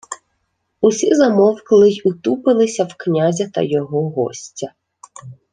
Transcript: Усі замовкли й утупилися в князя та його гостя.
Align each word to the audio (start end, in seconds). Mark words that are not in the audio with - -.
Усі 0.81 1.15
замовкли 1.15 1.89
й 1.91 2.01
утупилися 2.05 2.83
в 2.83 2.93
князя 2.93 3.47
та 3.53 3.61
його 3.61 4.09
гостя. 4.09 4.73